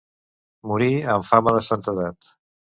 Morí 0.71 0.87
amb 1.17 1.29
fama 1.29 1.55
de 1.59 1.63
santedat. 1.71 2.35